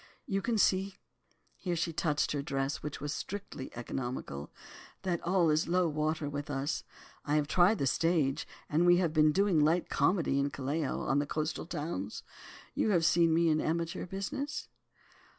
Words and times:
You 0.25 0.41
can 0.41 0.57
see—' 0.57 0.95
here 1.55 1.75
she 1.75 1.93
touched 1.93 2.31
her 2.31 2.41
dress 2.41 2.77
which 2.81 2.99
was 2.99 3.13
strictly 3.13 3.69
economical—'that 3.77 5.21
it 5.23 5.49
is 5.51 5.67
low 5.67 5.87
water 5.87 6.27
with 6.27 6.49
us. 6.49 6.83
I 7.23 7.35
have 7.35 7.47
tried 7.47 7.77
the 7.77 7.85
stage, 7.85 8.47
and 8.67 8.87
we 8.87 8.97
have 8.97 9.13
been 9.13 9.31
doing 9.31 9.59
light 9.59 9.89
comedy 9.89 10.39
in 10.39 10.49
Callao, 10.49 11.07
and 11.07 11.21
the 11.21 11.27
coast 11.27 11.59
towns. 11.69 12.23
You 12.73 12.89
have 12.89 13.05
seen 13.05 13.31
me 13.31 13.47
in 13.47 13.59
the 13.59 13.65
amateur 13.65 14.07
business? 14.07 14.69